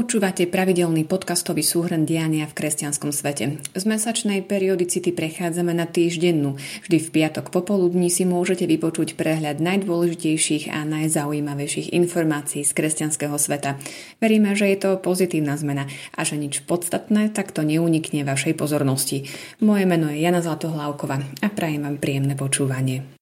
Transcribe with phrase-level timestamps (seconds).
[0.00, 3.60] Počúvate pravidelný podcastový súhrn diania v kresťanskom svete.
[3.76, 6.56] Z mesačnej periodicity prechádzame na týždennú.
[6.88, 13.76] Vždy v piatok popoludní si môžete vypočuť prehľad najdôležitejších a najzaujímavejších informácií z kresťanského sveta.
[14.24, 15.84] Veríme, že je to pozitívna zmena
[16.16, 19.28] a že nič podstatné takto neunikne vašej pozornosti.
[19.60, 23.19] Moje meno je Jana Zlatohlávková a prajem vám príjemné počúvanie.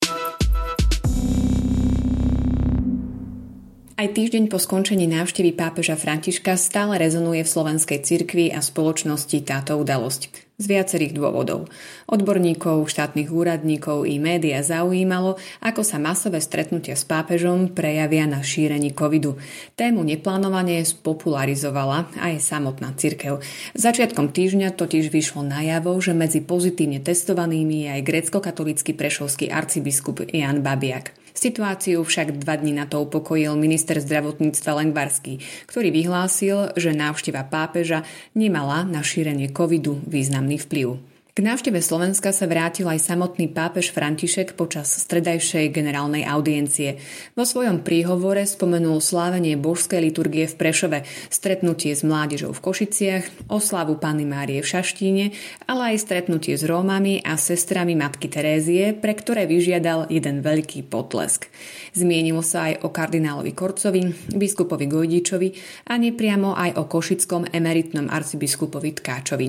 [3.98, 9.74] Aj týždeň po skončení návštevy pápeža Františka stále rezonuje v slovenskej cirkvi a spoločnosti táto
[9.74, 10.54] udalosť.
[10.54, 11.66] Z viacerých dôvodov.
[12.06, 18.94] Odborníkov, štátnych úradníkov i média zaujímalo, ako sa masové stretnutia s pápežom prejavia na šírení
[18.94, 19.34] covidu.
[19.74, 23.42] Tému neplánovanie spopularizovala aj samotná cirkev.
[23.74, 30.62] Začiatkom týždňa totiž vyšlo najavo, že medzi pozitívne testovanými je aj grecko-katolický prešovský arcibiskup Jan
[30.62, 31.18] Babiak.
[31.38, 35.38] Situáciu však dva dní na to upokojil minister zdravotníctva Lengvarský,
[35.70, 38.02] ktorý vyhlásil, že návšteva pápeža
[38.34, 40.98] nemala na šírenie covidu významný vplyv.
[41.38, 46.98] K návšteve Slovenska sa vrátil aj samotný pápež František počas stredajšej generálnej audiencie.
[47.38, 54.02] Vo svojom príhovore spomenul slávenie božskej liturgie v Prešove, stretnutie s mládežou v Košiciach, oslavu
[54.02, 55.30] Panny Márie v Šaštíne,
[55.70, 61.46] ale aj stretnutie s Rómami a sestrami Matky Terézie, pre ktoré vyžiadal jeden veľký potlesk.
[61.94, 65.48] Zmienil sa aj o kardinálovi Korcovi, biskupovi Gojdičovi
[65.86, 69.46] a nepriamo aj o košickom emeritnom arcibiskupovi Tkáčovi.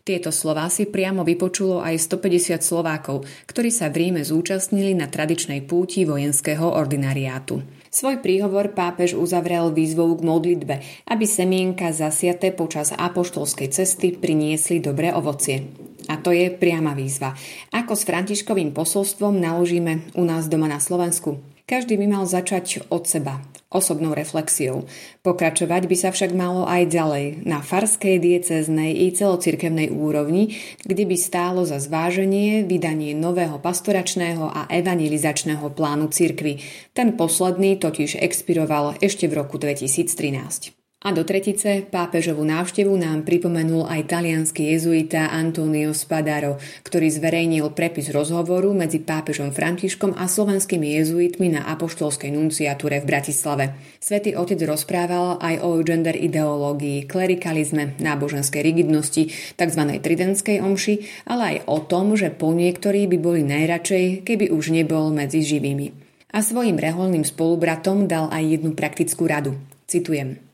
[0.00, 5.66] Tieto slová si priamo vypočulo aj 150 Slovákov, ktorí sa v Ríme zúčastnili na tradičnej
[5.66, 7.66] púti vojenského ordinariátu.
[7.90, 10.74] Svoj príhovor pápež uzavrel výzvou k modlitbe,
[11.10, 15.66] aby semienka zasiate počas apoštolskej cesty priniesli dobré ovocie.
[16.06, 17.34] A to je priama výzva.
[17.74, 21.55] Ako s Františkovým posolstvom naložíme u nás doma na Slovensku?
[21.66, 23.42] Každý by mal začať od seba,
[23.74, 24.86] osobnou reflexiou.
[25.26, 30.54] Pokračovať by sa však malo aj ďalej, na farskej, dieceznej i celocirkevnej úrovni,
[30.86, 36.62] kde by stálo za zváženie vydanie nového pastoračného a evangelizačného plánu cirkvy.
[36.94, 40.75] Ten posledný totiž expiroval ešte v roku 2013.
[41.06, 48.10] A do tretice pápežovú návštevu nám pripomenul aj talianský jezuita Antonio Spadaro, ktorý zverejnil prepis
[48.10, 53.78] rozhovoru medzi pápežom Františkom a slovenskými jezuitmi na apoštolskej nunciatúre v Bratislave.
[54.02, 59.82] Svetý otec rozprával aj o gender ideológii, klerikalizme, náboženskej rigidnosti, tzv.
[60.02, 65.14] tridentskej omši, ale aj o tom, že po niektorí by boli najradšej, keby už nebol
[65.14, 65.94] medzi živými.
[66.34, 69.54] A svojim reholným spolubratom dal aj jednu praktickú radu.
[69.86, 70.45] Citujem.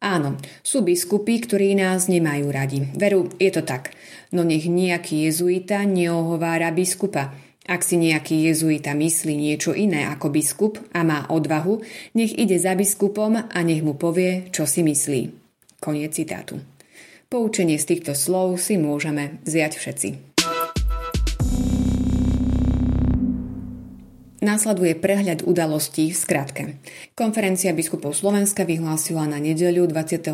[0.00, 2.88] Áno, sú biskupy, ktorí nás nemajú radi.
[2.96, 3.92] Veru, je to tak.
[4.32, 7.36] No nech nejaký jezuita neohovára biskupa.
[7.68, 11.84] Ak si nejaký jezuita myslí niečo iné ako biskup a má odvahu,
[12.16, 15.36] nech ide za biskupom a nech mu povie, čo si myslí.
[15.84, 16.64] Koniec citátu.
[17.28, 20.29] Poučenie z týchto slov si môžeme vziať všetci.
[24.40, 26.62] Následuje prehľad udalostí v skratke.
[27.12, 30.32] Konferencia biskupov Slovenska vyhlásila na nedeľu 26.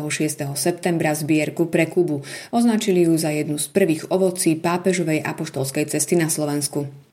[0.55, 2.23] septembra zbierku pre Kubu.
[2.55, 7.06] Označili ju za jednu z prvých ovocí pápežovej apoštolskej cesty na Slovensku.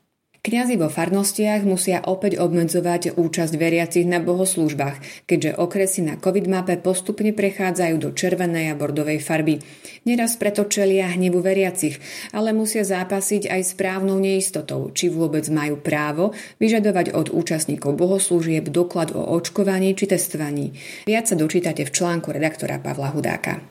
[0.45, 6.77] Kňazi vo farnostiach musia opäť obmedzovať účasť veriacich na bohoslúžbách, keďže okresy na covid mape
[6.77, 9.65] postupne prechádzajú do červenej a bordovej farby.
[10.05, 11.97] Neraz preto čelia hnevu veriacich,
[12.29, 18.69] ale musia zápasiť aj s právnou neistotou, či vôbec majú právo vyžadovať od účastníkov bohoslúžieb
[18.69, 20.77] doklad o očkovaní či testovaní.
[21.09, 23.65] Viac sa dočítate v článku redaktora Pavla Hudáka.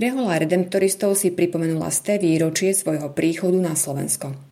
[0.00, 4.49] Rehola redemptoristov si pripomenula sté výročie svojho príchodu na Slovensko.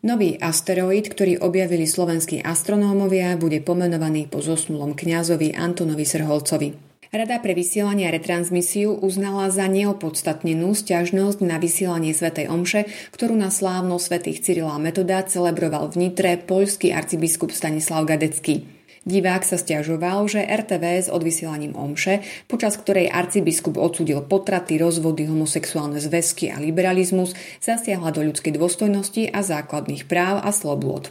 [0.00, 6.72] Nový asteroid, ktorý objavili slovenskí astronómovia, bude pomenovaný po zosnulom kňazovi Antonovi Srholcovi.
[7.12, 13.52] Rada pre vysielanie a retransmisiu uznala za neopodstatnenú stiažnosť na vysielanie svätej Omše, ktorú na
[13.52, 18.79] slávno svätých Cyrila Metoda celebroval v Nitre poľský arcibiskup Stanislav Gadecký.
[19.08, 26.52] Divák sa stiažoval, že RTVS odvysielaním omše, počas ktorej arcibiskup odsudil potraty, rozvody, homosexuálne zväzky
[26.52, 27.32] a liberalizmus,
[27.64, 31.08] zasiahla do ľudskej dôstojnosti a základných práv a slobôd.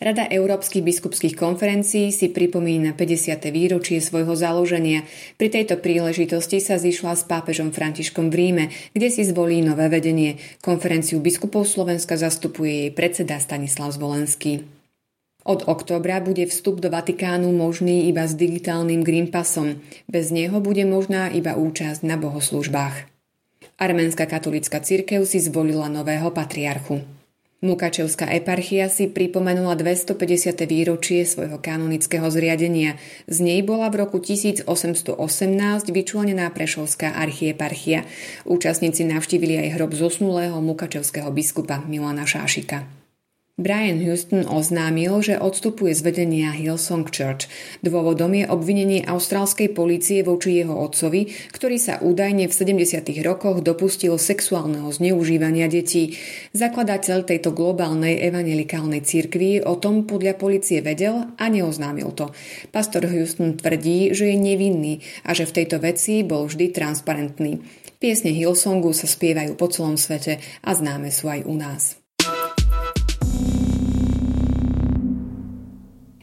[0.00, 3.36] Rada Európskych biskupských konferencií si pripomína 50.
[3.52, 5.04] výročie svojho založenia.
[5.36, 8.64] Pri tejto príležitosti sa zišla s pápežom Františkom v Ríme,
[8.96, 10.40] kde si zvolí nové vedenie.
[10.64, 14.79] Konferenciu biskupov Slovenska zastupuje jej predseda Stanislav Zvolenský.
[15.50, 19.82] Od októbra bude vstup do Vatikánu možný iba s digitálnym Green Passom.
[20.06, 23.10] Bez neho bude možná iba účasť na bohoslužbách.
[23.74, 27.02] Arménska katolická cirkev si zvolila nového patriarchu.
[27.66, 30.54] Mukačevská eparchia si pripomenula 250.
[30.70, 32.94] výročie svojho kanonického zriadenia.
[33.26, 35.10] Z nej bola v roku 1818
[35.90, 38.06] vyčlenená Prešovská archieparchia.
[38.46, 42.86] Účastníci navštívili aj hrob zosnulého mukačevského biskupa Milana Šášika.
[43.60, 47.44] Brian Houston oznámil, že odstupuje z vedenia Hillsong Church.
[47.84, 53.20] Dôvodom je obvinenie austrálskej polície voči jeho otcovi, ktorý sa údajne v 70.
[53.20, 56.16] rokoch dopustil sexuálneho zneužívania detí.
[56.56, 62.32] Zakladateľ tejto globálnej evangelikálnej cirkvi o tom podľa policie vedel a neoznámil to.
[62.72, 67.60] Pastor Houston tvrdí, že je nevinný a že v tejto veci bol vždy transparentný.
[68.00, 71.99] Piesne Hillsongu sa spievajú po celom svete a známe sú aj u nás.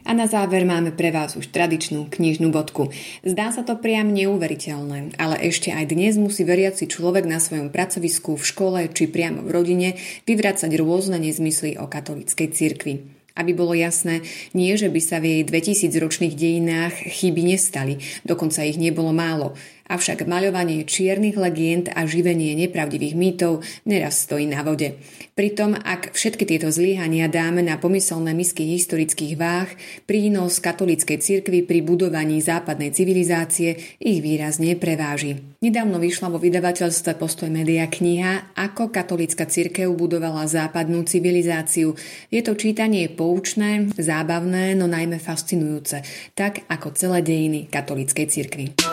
[0.08, 2.88] A na záver máme pre vás už tradičnú knižnú bodku.
[3.20, 8.40] Zdá sa to priam neuveriteľné, ale ešte aj dnes musí veriaci človek na svojom pracovisku,
[8.40, 9.88] v škole či priamo v rodine
[10.24, 12.94] vyvracať rôzne nezmysly o katolíckej cirkvi.
[13.36, 14.24] Aby bolo jasné,
[14.56, 19.60] nie že by sa v jej 2000 ročných dejinách chyby nestali, dokonca ich nebolo málo.
[19.88, 25.00] Avšak maľovanie čiernych legend a živenie nepravdivých mýtov neraz stojí na vode.
[25.32, 29.70] Pritom, ak všetky tieto zlyhania dáme na pomyselné misky historických váh,
[30.04, 35.40] prínos katolíckej cirkvi pri budovaní západnej civilizácie ich výrazne preváži.
[35.64, 41.96] Nedávno vyšla vo vydavateľstve Postoj Media kniha Ako katolícka cirkev budovala západnú civilizáciu.
[42.28, 46.04] Je to čítanie poučné, zábavné, no najmä fascinujúce,
[46.36, 48.87] tak ako celé dejiny katolíckej cirkvi.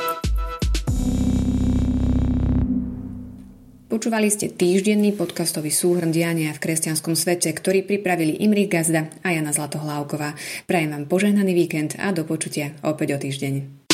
[3.96, 9.56] Počúvali ste týždenný podcastový súhrn diania v kresťanskom svete, ktorý pripravili Imri Gazda a Jana
[9.56, 10.36] Zlatohlávková.
[10.68, 13.85] Prajem vám požehnaný víkend a do počutia opäť o týždeň.